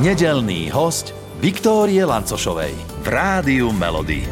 [0.00, 1.12] Nedelný host
[1.44, 2.72] Viktórie Lancošovej
[3.04, 4.24] v Rádiu Melody.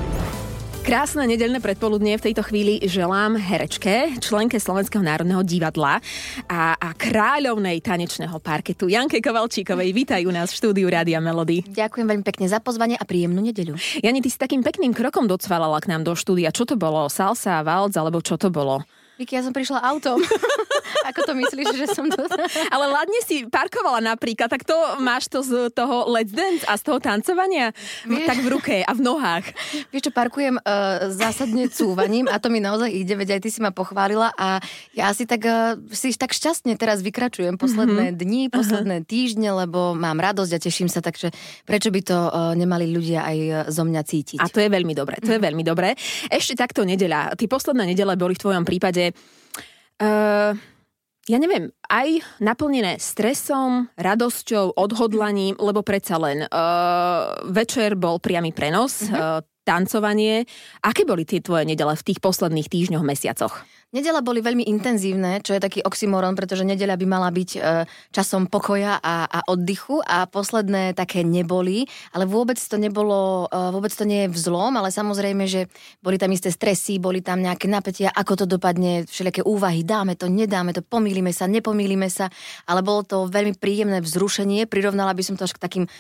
[0.81, 6.01] Krásne nedelné predpoludnie v tejto chvíli želám herečke, členke Slovenského národného divadla
[6.49, 9.93] a, a kráľovnej tanečného parketu Janke Kovalčíkovej.
[9.93, 11.61] Vítajú nás v štúdiu Rádia Melody.
[11.69, 13.77] Ďakujem veľmi pekne za pozvanie a príjemnú nedeľu.
[14.01, 16.49] Jani, ty si takým pekným krokom docvalala k nám do štúdia.
[16.49, 17.13] Čo to bolo?
[17.13, 18.89] Salsa, valc alebo čo to bolo?
[19.19, 20.23] Vicky, ja som prišla autom.
[21.11, 22.23] Ako to myslíš, že som to...
[22.75, 26.87] Ale ladne si parkovala napríklad, tak to máš to z toho Let's Dance a z
[26.87, 27.75] toho tancovania
[28.07, 28.31] Vieš...
[28.31, 29.51] tak v ruke a v nohách.
[29.91, 33.59] Vieš čo, parkujem uh, zásadne cúvaním a to mi naozaj ide, veď aj ty si
[33.59, 34.63] ma pochválila a
[34.95, 38.23] ja si tak, uh, si tak šťastne teraz vykračujem posledné mm-hmm.
[38.23, 39.11] dni, posledné uh-huh.
[39.11, 41.35] týždne, lebo mám radosť a teším sa, takže
[41.67, 43.37] prečo by to uh, nemali ľudia aj
[43.75, 44.39] zo mňa cítiť?
[44.39, 45.99] A to je veľmi dobré, to je veľmi dobré.
[46.31, 47.35] Ešte takto nedeľa.
[47.35, 50.53] Ty posledné nedele boli v tvojom prípade uh,
[51.29, 59.05] ja neviem, aj naplnené stresom, radosťou, odhodlaním, lebo predsa len uh, večer bol priamy prenos,
[59.05, 59.45] uh-huh.
[59.45, 60.49] uh, tancovanie.
[60.81, 63.69] Aké boli tie tvoje nedele v tých posledných týždňoch, mesiacoch?
[63.89, 68.45] Nedela boli veľmi intenzívne, čo je taký oxymoron, pretože nedeľa by mala byť e, časom
[68.45, 74.05] pokoja a, a oddychu a posledné také neboli, ale vôbec to nebolo, e, vôbec to
[74.05, 75.73] nie je vzlom, ale samozrejme, že
[76.05, 80.29] boli tam isté stresy, boli tam nejaké napätia, ako to dopadne, všelijaké úvahy, dáme to,
[80.29, 82.29] nedáme to, pomýlime sa, nepomýlime sa,
[82.69, 85.91] ale bolo to veľmi príjemné vzrušenie, prirovnala by som to až k takým e,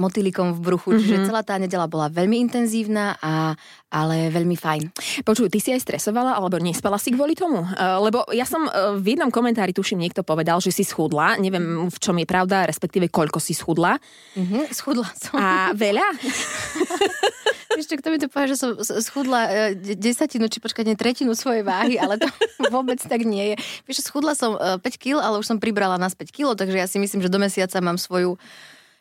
[0.00, 1.00] motýlikom v bruchu, mm-hmm.
[1.04, 3.54] čiže celá tá nedela bola veľmi intenzívna, a,
[3.92, 4.82] ale veľmi fajn.
[5.22, 7.62] Počuj, ty si aj stresovala, alebo nespala si kvôli tomu?
[7.62, 11.38] Uh, lebo ja som uh, v jednom komentári, tuším, niekto povedal, že si schudla.
[11.38, 14.00] Neviem, v čom je pravda, respektíve koľko si schudla.
[14.34, 15.38] Mm-hmm, schudla som.
[15.38, 16.04] A veľa?
[17.74, 21.66] Vieš kto mi to povie, že som schudla e, desatinu, či počkať, nie tretinu svojej
[21.66, 22.30] váhy, ale to
[22.74, 23.56] vôbec tak nie je.
[23.90, 27.02] Vieš, schudla som 5 kg, ale už som pribrala na 5 kg, takže ja si
[27.02, 28.38] myslím, že do mesiaca mám svoju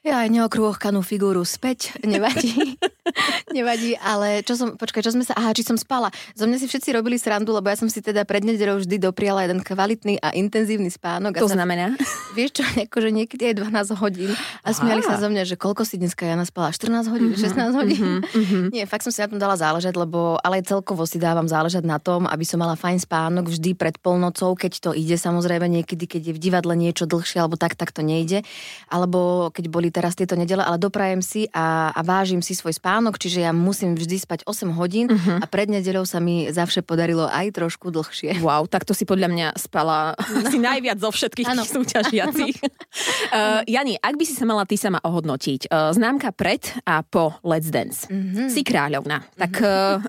[0.04, 2.76] ja aj neokrôchkanú figúru späť, nevadí.
[3.56, 6.12] nevadí, ale čo som, počkaj, čo sme sa, aha, či som spala.
[6.36, 9.48] Zo mňa si všetci robili srandu, lebo ja som si teda pred nedelou vždy dopriala
[9.48, 11.40] jeden kvalitný a intenzívny spánok.
[11.40, 11.96] To a znamená?
[12.38, 14.32] Vieš čo, akože niekedy aj 12 hodín.
[14.68, 16.76] A smiali sa zo mňa, že koľko si dneska ja naspala?
[16.76, 18.04] 14 hodín, mm-hmm, 16 hodín?
[18.28, 18.64] Mm-hmm.
[18.76, 21.88] Nie, fakt som si na tom dala záležať, lebo ale aj celkovo si dávam záležať
[21.88, 26.12] na tom, aby som mala fajn spánok vždy pred polnocou, keď to ide, samozrejme niekedy,
[26.12, 28.44] keď je v divadle niečo dlhšie alebo tak, tak to nejde.
[28.92, 33.22] Alebo keď boli teraz tieto nedele, ale doprajem si a, a vážim si svoj spánok,
[33.22, 35.38] čiže ja musím vždy spať 8 hodín uh-huh.
[35.38, 38.42] a pred nedeľou sa mi zavše podarilo aj trošku dlhšie.
[38.42, 40.50] Wow, tak to si podľa mňa spala no.
[40.50, 41.62] si najviac zo všetkých ano.
[41.62, 42.56] tých súťažiacich.
[42.58, 47.38] uh, Jani, ak by si sa mala ty sama ohodnotiť, uh, známka pred a po
[47.46, 48.10] Let's Dance.
[48.10, 48.50] Uh-huh.
[48.50, 49.22] Si kráľovna.
[49.38, 50.02] Tak uh,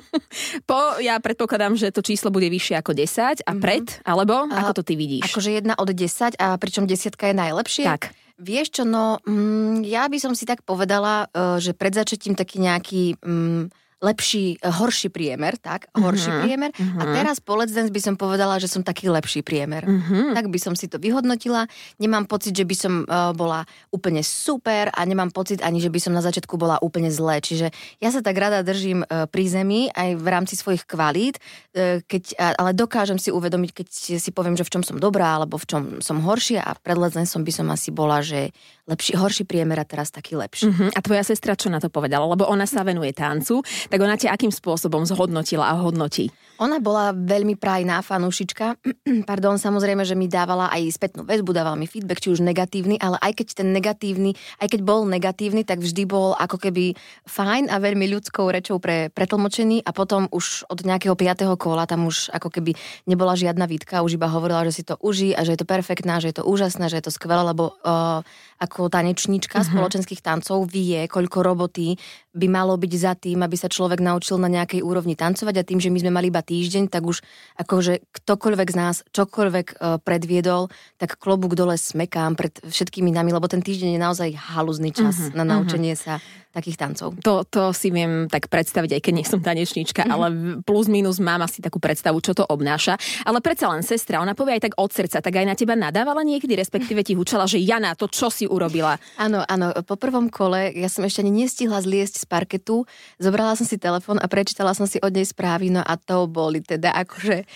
[0.68, 4.82] po, ja predpokladám, že to číslo bude vyššie ako 10 a pred, alebo ako to
[4.82, 5.32] ty vidíš?
[5.32, 7.84] Akože jedna od 10 a pričom desiatka je najlepšie?
[7.86, 8.25] Tak.
[8.36, 12.60] Vieš čo, no mm, ja by som si tak povedala, uh, že pred začetím taký
[12.60, 13.02] nejaký...
[13.24, 13.72] Mm,
[14.04, 16.70] lepší, eh, horší priemer, tak, horší uh-huh, priemer.
[16.76, 17.00] Uh-huh.
[17.00, 17.14] A mhm.
[17.16, 19.88] teraz po Let's Dance by som povedala, že som taký lepší priemer.
[19.88, 20.36] Uh-huh.
[20.36, 21.64] Tak by som si to vyhodnotila.
[21.96, 25.98] Nemám pocit, že by som uh, bola úplne super a nemám pocit ani, že by
[26.00, 27.40] som na začiatku bola úplne zlé.
[27.40, 31.40] Čiže ja sa tak rada držím uh, pri zemi aj v rámci svojich kvalít,
[31.72, 33.88] uh, keď, uh, ale dokážem si uvedomiť, keď
[34.20, 37.16] si poviem, že v čom som dobrá alebo v čom som horšia a pred Let's
[37.16, 38.52] Dance by som asi bola, že
[38.86, 40.70] lepší, horší priemer a teraz taký lepší.
[40.70, 40.90] Uh-huh.
[40.94, 42.26] A tvoja sestra čo na to povedala?
[42.30, 46.30] Lebo ona sa venuje tancu, tak ona ťa akým spôsobom zhodnotila a hodnotí?
[46.56, 48.80] Ona bola veľmi prajná fanúšička.
[49.30, 53.20] Pardon, samozrejme, že mi dávala aj spätnú väzbu, dávala mi feedback, či už negatívny, ale
[53.20, 56.96] aj keď ten negatívny, aj keď bol negatívny, tak vždy bol ako keby
[57.28, 62.08] fajn a veľmi ľudskou rečou pre pretlmočený a potom už od nejakého piatého kola tam
[62.08, 62.72] už ako keby
[63.04, 66.18] nebola žiadna výtka, už iba hovorila, že si to uží a že je to perfektná,
[66.18, 68.24] že je to úžasné, že je to skvelé, lebo uh,
[68.56, 69.68] ako tanečníčka uh-huh.
[69.68, 72.00] spoločenských tancov vie, koľko roboty
[72.36, 75.80] by malo byť za tým, aby sa človek naučil na nejakej úrovni tancovať a tým,
[75.80, 77.24] že my sme mali iba týždeň, tak už
[77.56, 80.68] akože ktokoľvek z nás čokoľvek uh, predviedol,
[81.00, 85.32] tak klobúk dole smekám pred všetkými nami, lebo ten týždeň je naozaj haluzný čas uh-huh,
[85.32, 86.20] na naučenie uh-huh.
[86.20, 87.12] sa takých tancov.
[87.20, 90.14] To, to si viem tak predstaviť, aj keď nie som tanečníčka, mm-hmm.
[90.16, 90.26] ale
[90.64, 92.96] plus minus mám asi takú predstavu, čo to obnáša.
[93.28, 96.24] Ale predsa len sestra, ona povie aj tak od srdca, tak aj na teba nadávala
[96.24, 98.96] niekedy, respektíve ti hučala, že Jana, to čo si urobila?
[99.20, 102.88] Áno, áno, po prvom kole ja som ešte ani nestihla zliesť z parketu,
[103.20, 106.64] zobrala som si telefón a prečítala som si od nej správy, no a to boli
[106.64, 107.44] teda akože...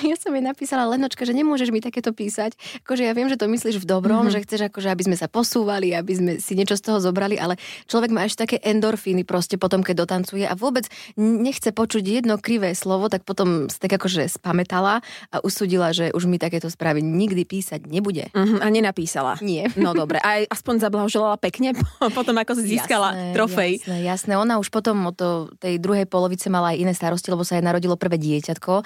[0.00, 2.56] Ja som jej napísala, Lenočka, že nemôžeš mi takéto písať.
[2.82, 4.32] Akože ja viem, že to myslíš v dobrom, mm-hmm.
[4.32, 7.60] že chceš akože, aby sme sa posúvali, aby sme si niečo z toho zobrali, ale
[7.84, 10.88] človek má ešte také endorfíny proste potom, keď dotancuje a vôbec
[11.20, 16.40] nechce počuť jedno krivé slovo, tak potom tak akože spametala a usudila, že už mi
[16.40, 18.32] takéto správy nikdy písať nebude.
[18.32, 19.32] Mm-hmm, a nenapísala.
[19.44, 19.68] Nie.
[19.76, 21.76] No dobre, aj aspoň zablahoželala pekne
[22.18, 23.72] potom, ako si získala jasné, trofej.
[23.84, 24.32] Jasné, jasné.
[24.40, 25.18] Ona už potom od
[25.60, 28.84] tej druhej polovice mala aj iné starosti, lebo sa jej narodilo prvé dieťatko, e,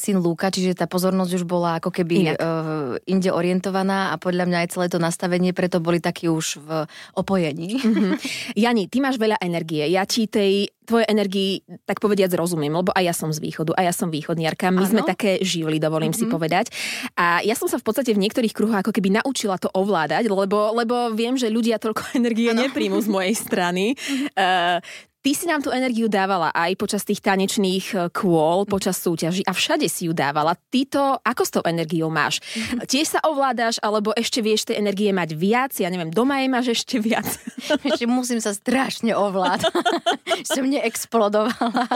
[0.00, 2.36] syn Lúka, čiže tá pozornosť už bola ako keby Inak.
[2.36, 2.46] E,
[3.06, 6.70] inde orientovaná a podľa mňa aj celé to nastavenie preto boli takí už v
[7.18, 7.82] opojení.
[7.82, 8.12] Mm-hmm.
[8.62, 9.82] Jani, ty máš veľa energie.
[9.90, 13.84] Ja ti tej tvoje energii, tak povediať, rozumiem, lebo aj ja som z východu, a
[13.84, 14.72] ja som východniarka.
[14.72, 14.88] My ano?
[14.88, 16.24] sme také živli, dovolím mm-hmm.
[16.24, 16.32] si mhm.
[16.32, 16.66] povedať.
[17.12, 20.72] A ja som sa v podstate v niektorých kruhoch ako keby naučila to ovládať, lebo,
[20.72, 22.64] lebo viem, že ľudia toľko energie ano.
[22.64, 23.92] nepríjmu z mojej strany.
[24.32, 24.80] Uh,
[25.18, 29.50] Ty si nám tú energiu dávala aj počas tých tanečných e, kôl, počas súťaží a
[29.50, 30.54] všade si ju dávala.
[30.54, 32.38] Ty to, ako s tou energiou máš?
[32.54, 32.86] Mhm.
[32.86, 35.74] Tiež sa ovládaš, alebo ešte vieš tej energie mať viac?
[35.74, 37.26] Ja neviem, doma jej máš ešte viac?
[37.88, 39.74] Ešte musím sa strašne ovládať.
[40.54, 41.90] Som neexplodovala.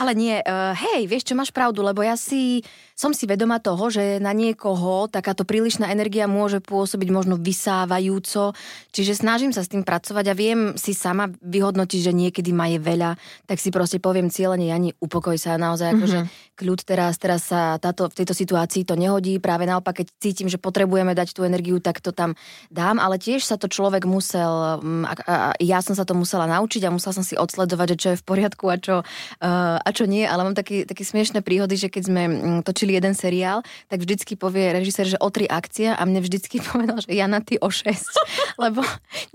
[0.00, 2.64] Ale nie, uh, hej, vieš čo, máš pravdu, lebo ja si
[3.00, 8.52] som si vedoma toho, že na niekoho takáto prílišná energia môže pôsobiť možno vysávajúco,
[8.92, 12.78] čiže snažím sa s tým pracovať a viem si sama vyhodnotiť, že niekedy ma je
[12.78, 13.18] veľa,
[13.50, 16.54] tak si proste poviem cieľene, Jani, upokoj sa naozaj, akože mm-hmm.
[16.54, 20.56] kľud teraz, teraz sa táto, v tejto situácii to nehodí, práve naopak, keď cítim, že
[20.62, 22.38] potrebujeme dať tú energiu, tak to tam
[22.70, 26.14] dám, ale tiež sa to človek musel, mm, a, a, a ja som sa to
[26.14, 29.76] musela naučiť a musela som si odsledovať, že čo je v poriadku a čo, uh,
[29.82, 33.12] a čo nie, ale mám také, také smiešné príhody, že keď sme mm, točili jeden
[33.18, 37.26] seriál, tak vždycky povie režisér, že o tri akcia a mne vždycky povedal, že ja
[37.26, 38.14] na ty o šesť.
[38.64, 38.84] Lebo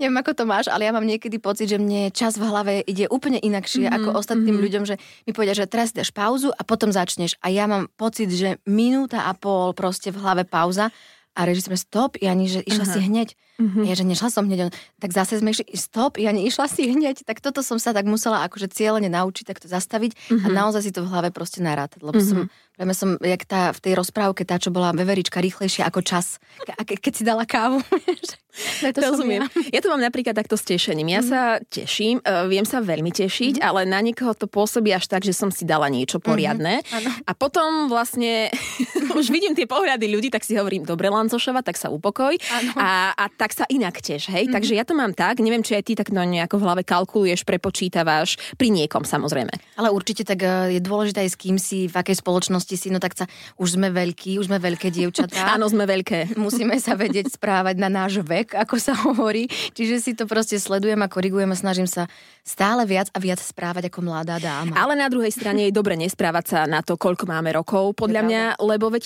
[0.00, 3.10] neviem, ako to máš, ale ja mám niekedy pocit, že mne čas v hlave ide
[3.10, 3.96] úplne inakšie mm-hmm.
[4.00, 4.64] ako ostatným mm-hmm.
[4.64, 4.94] ľuďom, že
[5.26, 7.34] mi povedia, že teraz dáš pauzu a potom začneš.
[7.42, 10.94] A ja mám pocit, že minúta a pol proste v hlave pauza
[11.36, 12.96] a režisér stop, ja ani, že išla uh-huh.
[12.96, 13.28] si hneď.
[13.60, 13.84] Uh-huh.
[13.84, 14.68] Ja, že nešla som hneď.
[14.68, 17.28] On, tak zase sme išli, stop, ja išla si hneď.
[17.28, 20.44] Tak toto som sa tak musela akože cieľene naučiť, tak to zastaviť uh-huh.
[20.44, 22.00] a naozaj si to v hlave proste narátať.
[22.00, 22.48] Lebo uh-huh.
[22.48, 26.36] som Prejme som, jak tá, v tej rozprávke, tá, čo bola veverička rýchlejšia ako čas.
[26.60, 27.80] Ke, ke, keď si dala kávu.
[28.92, 29.48] to Rozumiem.
[29.48, 29.80] Ja.
[29.80, 31.08] ja to mám napríklad takto s tešením.
[31.08, 31.28] Ja mm.
[31.28, 31.40] sa
[31.72, 33.64] teším, uh, viem sa veľmi tešiť, mm.
[33.64, 36.84] ale na niekoho to pôsobí až tak, že som si dala niečo poriadne.
[36.84, 37.28] Mm-hmm.
[37.28, 38.52] A potom vlastne
[39.18, 42.36] už vidím tie pohľady ľudí, tak si hovorím, dobre Lancošova, tak sa upokoj.
[42.76, 44.48] A, a tak sa inak tiež, hej.
[44.48, 44.56] Mm-hmm.
[44.56, 47.44] Takže ja to mám tak, neviem, či aj ty tak no nejako v hlave kalkuluješ,
[47.48, 49.80] prepočítavaš, pri niekom samozrejme.
[49.80, 52.98] Ale určite tak e, je dôležité aj s kým si, v akej spoločnosti si, no
[52.98, 55.46] tak sa, už sme veľkí, už sme veľké dievčatá.
[55.54, 56.34] Áno, sme veľké.
[56.42, 59.46] Musíme sa vedieť správať na náš vek, ako sa hovorí.
[59.78, 62.10] Čiže si to proste sledujem a korigujem a snažím sa
[62.42, 64.74] stále viac a viac správať ako mladá dáma.
[64.74, 68.42] Ale na druhej strane je dobre nesprávať sa na to, koľko máme rokov, podľa mňa,
[68.58, 69.04] lebo veď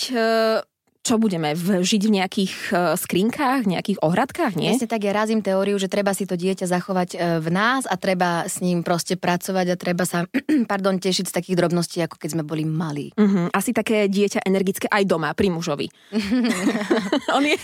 [1.11, 4.71] čo budeme, v, žiť v nejakých uh, skrinkách, nejakých ohradkách, nie?
[4.71, 7.99] Jasne tak, ja razím teóriu, že treba si to dieťa zachovať uh, v nás a
[7.99, 10.31] treba s ním proste pracovať a treba sa,
[10.71, 13.11] pardon, tešiť z takých drobností, ako keď sme boli malí.
[13.19, 13.51] Uh-huh.
[13.51, 15.91] Asi také dieťa energické aj doma, pri mužovi.
[17.37, 17.59] on je...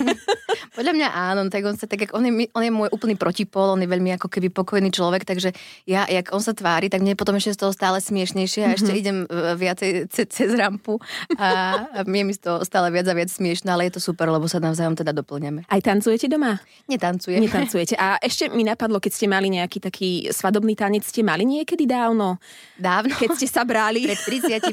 [0.75, 3.81] Podľa mňa áno, tak on, sa, tak, on, je, on je môj úplný protipol, on
[3.81, 5.54] je veľmi ako keby pokojný človek, takže
[5.87, 8.90] ja, jak on sa tvári, tak mne potom ešte z toho stále smiešnejšie a ešte
[8.90, 9.02] uh-huh.
[9.06, 10.99] idem uh, viacej ce, cez rampu
[11.38, 11.49] a,
[11.94, 14.48] a mne mi z toho stále viac a viac smiešne, ale je to super, lebo
[14.48, 15.68] sa navzájom teda doplňame.
[15.68, 16.56] Aj tancujete doma?
[16.88, 17.44] Netancujem.
[17.44, 17.94] Netancujete.
[18.00, 22.40] A ešte mi napadlo, keď ste mali nejaký taký svadobný tanec, ste mali niekedy dávno?
[22.80, 23.12] Dávno.
[23.12, 24.08] Keď ste sa brali?
[24.08, 24.48] Pred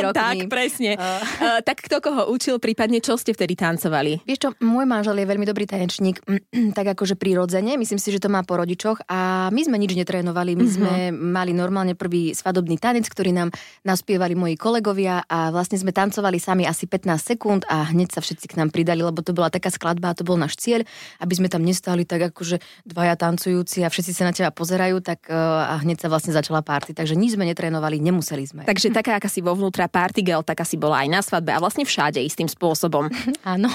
[0.06, 0.16] rokmi.
[0.16, 1.00] tak, presne.
[1.00, 1.22] Uh.
[1.40, 4.20] Uh, tak kto koho učil, prípadne čo ste vtedy tancovali?
[4.26, 6.20] Vieš čo, môj manžel je veľmi dobrý tanečník,
[6.76, 10.58] tak akože prirodzene, myslím si, že to má po rodičoch a my sme nič netrénovali,
[10.58, 10.76] my uh-huh.
[10.76, 13.54] sme mali normálne prvý svadobný tanec, ktorý nám
[13.86, 18.48] naspievali moji kolegovia a vlastne sme tancovali sami asi 15 sekúnd a hneď sa všetci
[18.48, 20.82] k nám pridali, lebo to bola taká skladba a to bol náš cieľ,
[21.20, 22.58] aby sme tam nestali tak akože
[22.88, 26.64] dvaja tancujúci a všetci sa na teba pozerajú, tak e, a hneď sa vlastne začala
[26.64, 26.96] party.
[26.96, 28.62] Takže nič sme netrénovali, nemuseli sme.
[28.64, 31.60] Takže taká, aká si vo vnútra party girl, taká si bola aj na svadbe a
[31.60, 33.12] vlastne všade istým spôsobom.
[33.46, 33.68] Áno.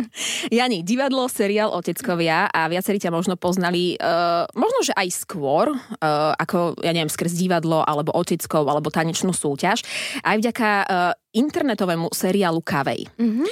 [0.56, 6.32] Jani, divadlo, seriál Oteckovia a viacerí ťa možno poznali, uh, možno, že aj skôr, uh,
[6.36, 9.84] ako, ja neviem, skrz divadlo, alebo Oteckov, alebo tanečnú súťaž.
[10.24, 13.46] Aj vďaka uh, internetovému seriálu Kavej, mm-hmm.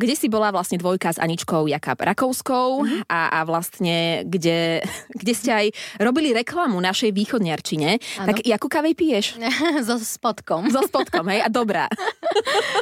[0.00, 3.00] kde si bola vlastne dvojka s Aničkou Jakab Rakovskou mm-hmm.
[3.12, 4.80] a, a vlastne, kde,
[5.12, 5.66] kde ste aj
[6.00, 8.00] robili reklamu našej východniarčine.
[8.24, 8.26] Ano.
[8.32, 9.36] Tak jakú Kavej piješ?
[9.86, 10.72] so spodkom.
[10.72, 11.86] So spodkom, hej, a dobrá.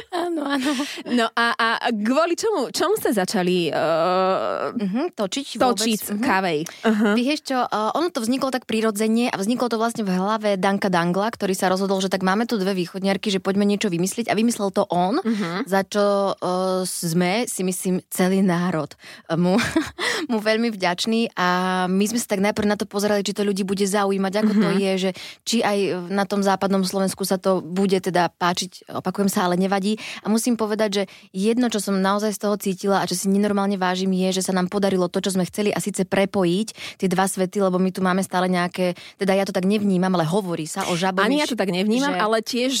[0.09, 0.71] Áno, áno.
[1.09, 6.21] No a, a kvôli čomu, čomu ste začali uh, uh-huh, točiť, točiť uh-huh.
[6.21, 6.59] kavej?
[6.65, 7.13] Uh-huh.
[7.15, 10.91] Vieš čo, uh, ono to vzniklo tak prirodzene a vzniklo to vlastne v hlave Danka
[10.91, 14.37] Dangla, ktorý sa rozhodol, že tak máme tu dve východniarky, že poďme niečo vymyslieť a
[14.37, 15.65] vymyslel to on, uh-huh.
[15.65, 18.93] za čo uh, sme, si myslím, celý národ
[19.35, 19.57] mu,
[20.31, 21.47] mu veľmi vďačný a
[21.89, 24.63] my sme sa tak najprv na to pozerali, či to ľudí bude zaujímať, ako uh-huh.
[24.63, 25.09] to je, že
[25.43, 29.97] či aj na tom západnom Slovensku sa to bude teda páčiť, opakujem sa, ale nevadí.
[30.21, 33.75] A musím povedať, že jedno, čo som naozaj z toho cítila a čo si nenormálne
[33.75, 37.25] vážim, je, že sa nám podarilo to, čo sme chceli a síce prepojiť tie dva
[37.25, 40.85] svety, lebo my tu máme stále nejaké, teda ja to tak nevnímam, ale hovorí sa
[40.91, 41.25] o žabovi.
[41.25, 42.19] Ani ja to tak nevnímam, že...
[42.19, 42.73] ale tiež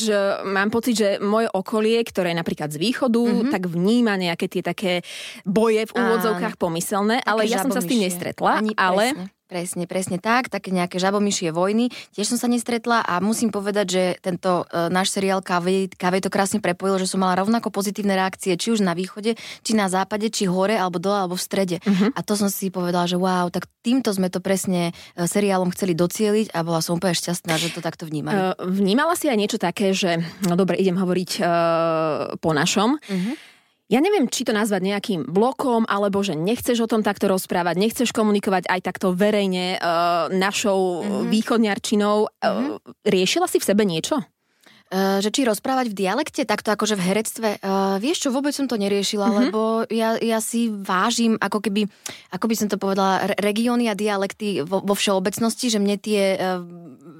[0.45, 3.51] mám pocit, že moje okolie, ktoré je napríklad z východu, mm-hmm.
[3.55, 4.93] tak vníma nejaké tie také
[5.47, 8.59] boje v úvodzovkách pomyselné, ale ja som sa s tým nestretla.
[8.59, 9.38] Ani ale presne.
[9.49, 11.89] Presne, presne tak, také nejaké žabomyšie vojny.
[12.13, 16.29] Tiež som sa nestretla a musím povedať, že tento e, náš seriál Kavej, Kavej to
[16.29, 19.33] krásne prepojil, že som mala rovnako pozitívne reakcie, či už na východe,
[19.65, 21.81] či na západe, či hore, alebo dole, alebo v strede.
[21.81, 22.13] Uh-huh.
[22.13, 25.97] A to som si povedala, že wow, tak týmto sme to presne e, seriálom chceli
[25.97, 28.37] docieliť a bola som úplne šťastná, že to takto vnímali.
[28.37, 31.47] Uh, vnímala si aj niečo také, že no dobre, idem hovoriť uh,
[32.37, 33.01] po našom.
[33.01, 33.48] Uh-huh
[33.89, 38.13] ja neviem, či to nazvať nejakým blokom, alebo že nechceš o tom takto rozprávať, nechceš
[38.13, 41.25] komunikovať aj takto verejne uh, našou mm-hmm.
[41.33, 42.17] východňarčinou.
[42.29, 42.65] Mm-hmm.
[42.69, 42.77] Uh,
[43.09, 44.21] riešila si v sebe niečo?
[44.89, 47.49] Uh, že či rozprávať v dialekte, takto akože v herectve.
[47.61, 49.41] Uh, vieš čo, vôbec som to neriešila, mm-hmm.
[49.49, 51.89] lebo ja, ja si vážim, ako keby,
[52.29, 56.61] ako by som to povedala, regióny a dialekty vo, vo všeobecnosti, že mne tie uh,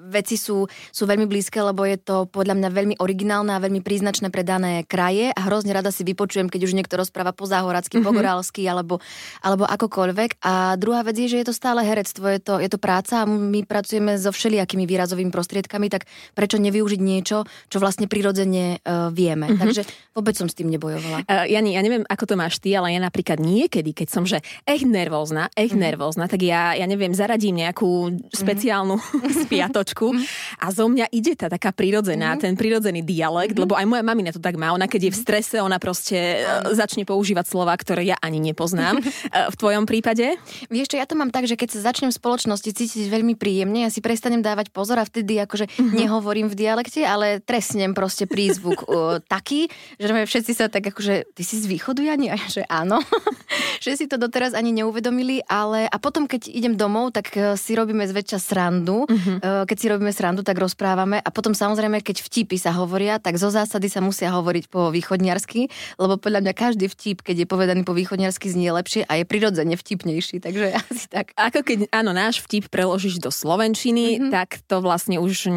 [0.10, 4.34] veci sú, sú veľmi blízke, lebo je to podľa mňa veľmi originálne a veľmi príznačné
[4.34, 8.10] pre dané kraje a hrozne rada si vypočujem, keď už niekto rozpráva po záhoracky, mm-hmm.
[8.10, 8.98] po gorálsky alebo,
[9.46, 10.42] alebo akokoľvek.
[10.42, 13.30] A druhá vec je, že je to stále herectvo, je to, je to práca a
[13.30, 19.54] my pracujeme so všelijakými výrazovými prostriedkami, tak prečo nevyužiť niečo, čo vlastne prirodzene uh, vieme.
[19.54, 19.62] Mm-hmm.
[19.62, 19.82] Takže
[20.18, 21.24] vôbec som s tým nebojovala.
[21.30, 24.42] Uh, Jani, ja neviem, ako to máš ty, ale ja napríklad niekedy, keď som že
[24.66, 25.86] echt nervózna, echt mm-hmm.
[25.86, 28.34] nervózna, tak ja, ja neviem, zaradím nejakú mhm.
[28.34, 29.36] speciálnu mm-hmm.
[29.48, 30.64] spiatočku Slovensku mm-hmm.
[30.64, 32.44] a zo mňa ide tá taká prirodzená, mm-hmm.
[32.44, 33.64] ten prirodzený dialekt, mm-hmm.
[33.68, 34.72] lebo aj moja mamina to tak má.
[34.72, 35.24] Ona keď je v mhm.
[35.28, 36.76] strese, ona proste mm-hmm.
[36.76, 39.02] začne používať slova, ktoré ja ani nepoznám.
[39.30, 40.38] E, v tvojom prípade?
[40.72, 43.84] Vieš čo, ja to mám tak, že keď sa začnem v spoločnosti cítiť veľmi príjemne,
[43.86, 45.98] ja si prestanem dávať pozor a vtedy akože mm-hmm.
[45.98, 49.68] nehovorím v dialekte, ale trestnem proste prízvuk uh, taký,
[50.00, 52.32] že všetci sa tak akože, ty si z východu, Jani?
[52.32, 53.04] A že áno.
[53.86, 57.30] že si to doteraz ani neuvedomili, ale a potom, keď idem domov, tak
[57.60, 59.04] si robíme zväčša srandu.
[59.10, 59.38] Mm-hmm.
[59.42, 63.36] Uh, keď si robíme srandu, tak rozprávame a potom samozrejme, keď vtipy sa hovoria, tak
[63.42, 65.68] zo zásady sa musia hovoriť po východniarsky,
[65.98, 69.74] lebo podľa mňa každý vtip, keď je povedaný po východniarsky, znie lepšie a je prirodzene
[69.74, 71.34] vtipnejší, takže asi tak.
[71.34, 74.32] Ako keď, áno, náš vtip preložíš do slovenčiny, mm-hmm.
[74.32, 75.50] tak to vlastne už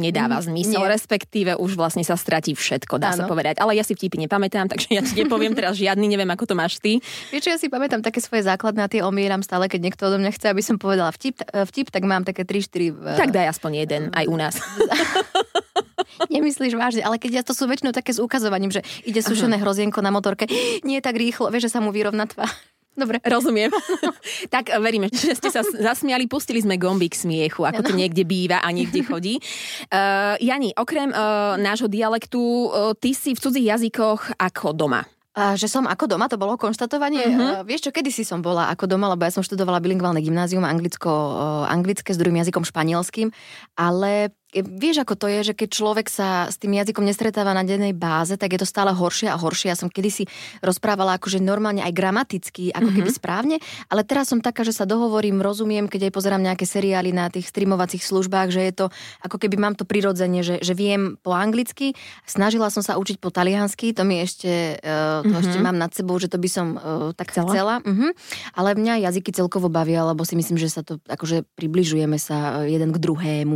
[0.00, 0.92] nedáva mm, zmysel, Nie.
[0.92, 3.24] respektíve už vlastne sa stratí všetko, dá áno.
[3.24, 3.58] sa povedať.
[3.62, 6.78] Ale ja si vtipy nepamätám, takže ja ti nepoviem teraz žiadny, neviem, ako to máš
[6.82, 6.98] ty.
[7.30, 10.32] Vieš, ja si pamätám také svoje základné a tie omieram stále, keď niekto odo mňa
[10.34, 13.16] chce, aby som povedala vtip, vtip tak mám také 3-4.
[13.16, 14.54] Tak daj aspoň jeden, aj u nás.
[16.34, 20.04] Nemyslíš vážne, ale keď ja to sú väčšinou také s ukazovaním, že ide sušené hrozienko
[20.04, 20.46] na motorke,
[20.88, 22.50] nie tak rýchlo, vieš, že sa mu vyrovná tvár.
[23.00, 23.22] Dobre.
[23.22, 23.70] Rozumiem.
[24.54, 28.68] tak veríme, že ste sa zasmiali, pustili sme gombík smiechu, ako to niekde býva a
[28.74, 29.38] niekde chodí.
[29.88, 35.06] Uh, Jani, okrem uh, nášho dialektu, uh, ty si v cudzích jazykoch ako doma.
[35.40, 37.24] Že som ako doma, to bolo konštatovanie.
[37.24, 37.64] Uh-huh.
[37.64, 41.10] Vieš čo, kedy si som bola ako doma, lebo ja som študovala bilingválne gymnázium, anglicko,
[41.68, 43.32] anglické s druhým jazykom španielským,
[43.78, 47.94] ale vieš, ako to je, že keď človek sa s tým jazykom nestretáva na dennej
[47.94, 49.70] báze, tak je to stále horšie a horšie.
[49.70, 50.26] Ja som kedysi
[50.60, 52.96] rozprávala akože normálne aj gramaticky, ako mm-hmm.
[52.98, 57.14] keby správne, ale teraz som taká, že sa dohovorím, rozumiem, keď aj pozerám nejaké seriály
[57.14, 58.86] na tých streamovacích službách, že je to
[59.22, 61.94] ako keby mám to prirodzene, že, že viem po anglicky.
[62.26, 65.42] Snažila som sa učiť po taliansky, to mi ešte, uh, to mm-hmm.
[65.46, 67.50] ešte mám nad sebou, že to by som uh, tak chcela.
[67.52, 67.74] chcela.
[67.84, 68.10] Uh-huh.
[68.56, 72.90] Ale mňa jazyky celkovo bavia, lebo si myslím, že sa to akože približujeme sa jeden
[72.90, 73.54] k druhému.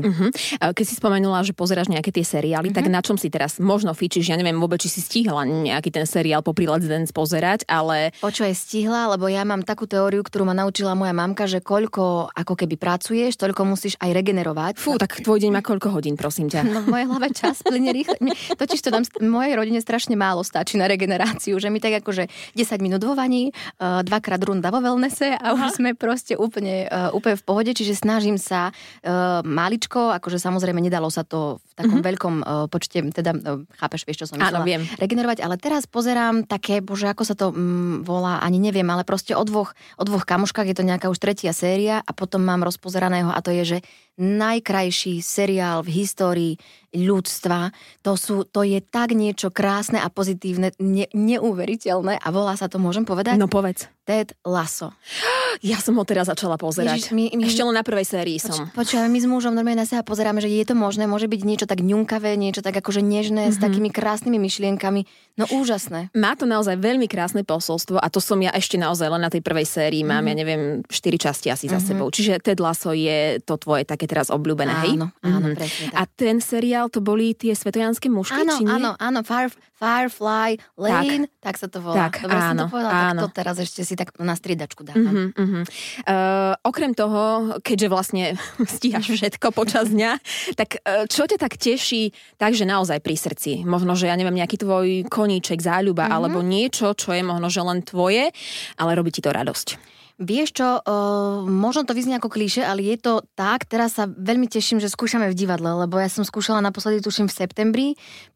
[0.60, 2.76] Keď keď si spomenula, že pozeráš nejaké tie seriály, mm-hmm.
[2.76, 2.92] tak mhm.
[2.92, 4.28] na čom si teraz možno fičíš?
[4.28, 8.12] Ja neviem vôbec, či si stihla nejaký ten seriál po Let's Dance pozerať, ale...
[8.20, 11.64] O čo je stihla, lebo ja mám takú teóriu, ktorú ma naučila moja mamka, že
[11.64, 14.76] koľko ako keby pracuješ, toľko musíš aj regenerovať.
[14.76, 16.68] Fú, tak tvoj deň má koľko hodín, prosím ťa.
[16.68, 18.20] No v mojej hlave čas plyne rýchle.
[18.60, 22.28] Totiž to nám v mojej rodine strašne málo stačí na regeneráciu, že my tak akože
[22.52, 27.08] 10 minút vo vani, uh, dvakrát runda vo wellnesse a už sme proste úplne, uh,
[27.16, 31.72] úplne v pohode, čiže snažím sa uh, maličko, akože samozrejme samozrejme nedalo sa to v
[31.78, 32.08] takom mm-hmm.
[32.10, 34.82] veľkom uh, počte, teda uh, chápeš, vieš, čo som myslela, Áno, viem.
[34.98, 39.38] regenerovať, ale teraz pozerám také, bože, ako sa to mm, volá, ani neviem, ale proste
[39.38, 43.30] o dvoch, o dvoch kamoškách, je to nejaká už tretia séria a potom mám rozpozeraného
[43.30, 43.78] a to je, že
[44.18, 46.54] najkrajší seriál v histórii
[46.94, 47.74] ľudstva.
[48.06, 52.78] To, sú, to je tak niečo krásne a pozitívne, ne, neuveriteľné a volá sa to,
[52.78, 53.34] môžem povedať?
[53.34, 53.90] No povedz.
[54.04, 54.94] Ted Lasso.
[55.62, 56.98] Ja som ho teraz začala pozerať.
[56.98, 58.74] Ježiš, my, my, Ešte len na prvej sérii som.
[58.74, 61.66] Poč, my s mužom normálne na seba pozeráme, že je to možné, môže byť niečo
[61.70, 63.54] tak ňunkavé, niečo tak akože nežné, mm-hmm.
[63.54, 63.64] s mhm.
[63.70, 65.06] takými krásnymi myšlienkami.
[65.38, 66.10] No úžasné.
[66.10, 69.46] Má to naozaj veľmi krásne posolstvo a to som ja ešte naozaj len na tej
[69.46, 70.02] prvej sérii.
[70.02, 70.30] Mám, mm-hmm.
[70.34, 70.90] ja neviem, 4
[71.30, 71.74] časti asi mm-hmm.
[71.74, 71.86] za mhm.
[71.86, 72.06] sebou.
[72.10, 74.94] Čiže Ted Lasso je to tvoje také teraz obľúbené, hej?
[74.96, 75.56] Áno, áno, mm-hmm.
[75.56, 75.98] presne tak.
[75.98, 78.72] A ten seriál, to boli tie svetojanské mužky, áno, či nie?
[78.72, 82.08] Áno, áno, Fire, Firefly Lane, tak, tak sa to volá.
[82.08, 83.20] Tak, Dobre áno, som to povedala, áno.
[83.20, 85.04] tak to teraz ešte si tak na striedačku dávam.
[85.04, 85.64] Uh-huh, uh-huh.
[86.08, 88.24] Uh, okrem toho, keďže vlastne
[88.74, 90.16] stíhaš všetko počas dňa,
[90.56, 93.66] tak uh, čo ťa tak teší, takže naozaj pri srdci?
[93.68, 96.16] Možno, že ja neviem, nejaký tvoj koníček, záľuba, uh-huh.
[96.22, 98.32] alebo niečo, čo je možno, že len tvoje,
[98.80, 99.93] ale robí ti to radosť.
[100.14, 103.66] Vieš čo, uh, možno to vyznie ako klíše, ale je to tak.
[103.66, 107.34] Teraz sa veľmi teším, že skúšame v divadle, lebo ja som skúšala naposledy, tuším, v
[107.34, 107.86] septembri,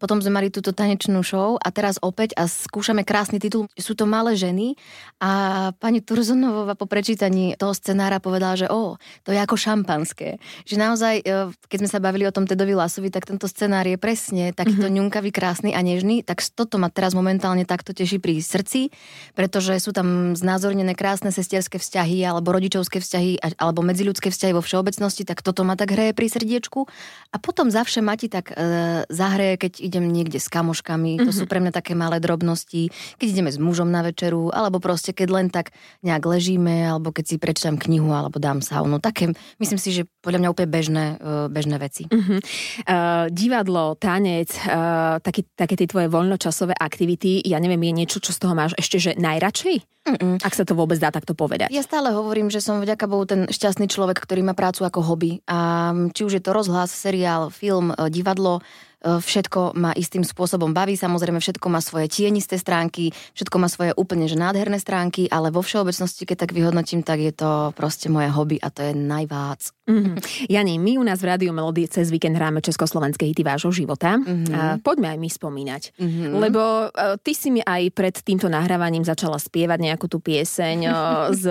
[0.02, 3.70] potom sme mali túto tanečnú show a teraz opäť a skúšame krásny titul.
[3.78, 4.74] Sú to malé ženy
[5.22, 10.42] a pani Turzonová po prečítaní toho scenára povedala, že o, to je ako šampanské.
[10.66, 13.94] Že naozaj, uh, keď sme sa bavili o tom Tedovi Lasovi, tak tento scenár je
[13.94, 14.98] presne takýto mm-hmm.
[14.98, 16.26] ňunkavý, krásny a nežný.
[16.26, 18.90] Tak toto ma teraz momentálne takto teší pri srdci,
[19.38, 24.64] pretože sú tam znázornené krásne sestierské partnerské vzťahy alebo rodičovské vzťahy alebo medziľudské vzťahy vo
[24.64, 26.88] všeobecnosti, tak toto ma tak hreje pri srdiečku.
[27.28, 31.20] A potom zavše ma ti tak e, zahreje, keď idem niekde s kamoškami.
[31.20, 31.26] Mm-hmm.
[31.28, 31.50] To sú mhm.
[31.52, 32.88] pre mňa také malé drobnosti.
[33.20, 37.24] Keď ideme s mužom na večeru, alebo proste keď len tak nejak ležíme, alebo keď
[37.28, 38.96] si prečítam knihu, alebo dám saunu.
[38.96, 42.08] Také, myslím si, že podľa mňa úplne bežné, e, bežné veci.
[42.08, 42.40] Mm-hmm.
[42.88, 48.32] Uh, divadlo, tanec, uh, také, také tie tvoje voľnočasové aktivity, ja neviem, je niečo, čo
[48.32, 49.97] z toho máš ešte, že najradšej?
[50.08, 50.40] Mm-mm.
[50.40, 51.68] Ak sa to vôbec dá takto povedať.
[51.68, 55.44] Ja stále hovorím, že som vďaka Bohu ten šťastný človek, ktorý má prácu ako hobby.
[55.44, 58.64] A či už je to rozhlas, seriál, film, e, divadlo,
[59.02, 64.26] všetko ma istým spôsobom baví, samozrejme všetko má svoje tienisté stránky, všetko má svoje úplne
[64.26, 68.58] že nádherné stránky, ale vo všeobecnosti, keď tak vyhodnotím, tak je to proste moje hobby
[68.58, 69.70] a to je najvác.
[69.88, 70.16] Mm-hmm.
[70.52, 74.20] Jani, my u nás v Rádiu Melody cez víkend hráme československé hity vášho života.
[74.20, 74.52] Mm-hmm.
[74.52, 75.82] A poďme aj my spomínať.
[75.96, 76.30] Mm-hmm.
[76.36, 80.94] Lebo uh, ty si mi aj pred týmto nahrávaním začala spievať nejakú tú pieseň uh,
[81.42, 81.46] z,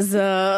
[0.00, 0.12] z,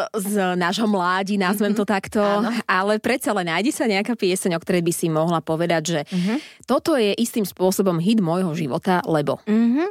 [0.07, 2.23] z nášho mládi, nazvem to takto.
[2.23, 2.55] Áno.
[2.63, 6.67] Ale predsa len nájdi sa nejaká pieseň, o ktorej by si mohla povedať, že mm-hmm.
[6.67, 9.39] toto je istým spôsobom hit môjho života, lebo...
[9.47, 9.89] Mm-hmm.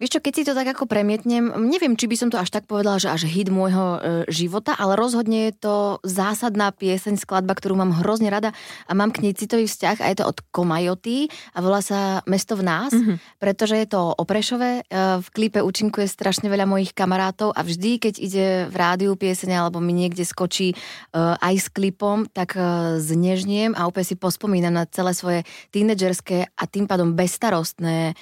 [0.00, 2.64] Vieš čo, keď si to tak ako premietnem, neviem, či by som to až tak
[2.64, 3.98] povedala, že až hit môjho e,
[4.32, 8.56] života, ale rozhodne je to zásadná pieseň, skladba, ktorú mám hrozne rada
[8.88, 12.56] a mám k nej citový vzťah a je to od Komajoty a volá sa Mesto
[12.56, 13.36] v nás, mm-hmm.
[13.36, 14.88] pretože je to o Prešove.
[14.88, 19.52] E, v klipe účinkuje strašne veľa mojich kamarátov a vždy, keď ide v rádiu pieseň
[19.52, 20.76] alebo mi niekde skočí e,
[21.20, 25.44] aj s klipom, tak e, znežniem a úplne si pospomínam na celé svoje
[25.76, 28.14] tínedžerské a tým pádom bezstarostné e,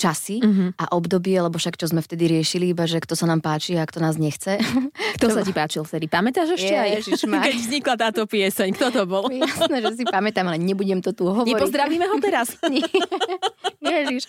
[0.00, 0.68] časy mm-hmm.
[0.80, 3.84] a obdobie, lebo však čo sme vtedy riešili, iba že kto sa nám páči a
[3.84, 4.58] kto nás nechce.
[5.16, 6.12] Kto sa ti páčil vtedy?
[6.12, 7.08] Pamätáš ešte aj?
[7.08, 9.24] Keď vznikla táto pieseň, kto to bol?
[9.32, 11.56] Jasné, že si pamätám, ale nebudem to tu hovoriť.
[11.56, 12.52] Nepozdravíme ho teraz?
[12.68, 12.84] Nie.
[13.80, 14.28] Ježiš.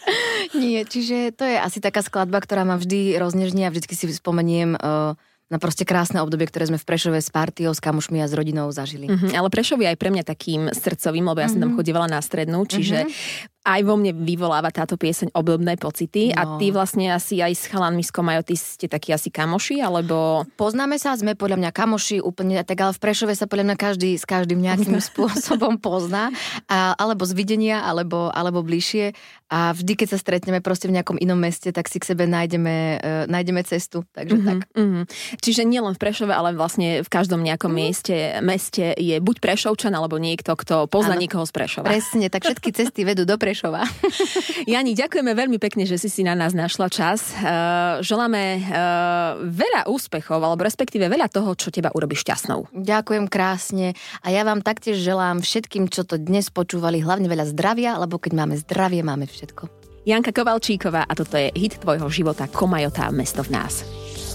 [0.55, 4.79] Nie, čiže to je asi taká skladba, ktorá ma vždy roznežní a vždy si spomeniem
[4.79, 8.35] uh, na proste krásne obdobie, ktoré sme v Prešove s partiou, s kamošmi a s
[8.35, 9.07] rodinou zažili.
[9.07, 11.77] Mm-hmm, ale Prešov je aj pre mňa takým srdcovým, lebo ja som tam mhm.
[11.79, 16.39] chodievala na strednú, čiže mm-hmm aj vo mne vyvoláva táto pieseň obdobné pocity no.
[16.39, 20.47] a ty vlastne asi aj s chalanmi z Komajoty ste takí asi kamoši, alebo...
[20.56, 24.15] Poznáme sa, sme podľa mňa kamoši úplne, tak ale v Prešove sa podľa mňa každý
[24.15, 26.32] s každým nejakým spôsobom pozná,
[26.71, 29.12] a, alebo z videnia, alebo, alebo bližšie
[29.47, 32.99] a vždy, keď sa stretneme proste v nejakom inom meste, tak si k sebe nájdeme,
[32.99, 34.58] uh, nájdeme cestu, takže mm-hmm, tak.
[34.75, 35.03] Mm-hmm.
[35.39, 37.88] Čiže nielen v Prešove, ale vlastne v každom nejakom mm-hmm.
[37.88, 41.23] mieste, meste je buď Prešovčan, alebo niekto, kto pozná ano.
[41.23, 41.88] niekoho z Prešova.
[41.88, 43.89] Presne, tak všetky cesty vedú do Prešova Prešova.
[44.69, 47.33] Jani, ďakujeme veľmi pekne, že si si na nás našla čas.
[47.41, 52.69] Uh, želáme uh, veľa úspechov, alebo respektíve veľa toho, čo teba urobí šťastnou.
[52.69, 57.97] Ďakujem krásne a ja vám taktiež želám všetkým, čo to dnes počúvali, hlavne veľa zdravia,
[57.97, 59.65] lebo keď máme zdravie, máme všetko.
[60.05, 63.81] Janka Kovalčíková a toto je hit tvojho života Komajota Mesto v nás.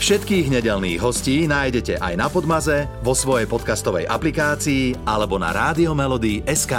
[0.03, 5.55] Všetkých nedelných hostí nájdete aj na Podmaze, vo svojej podcastovej aplikácii alebo na
[6.51, 6.75] SK.